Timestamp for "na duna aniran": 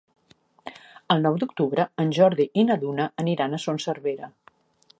2.71-3.53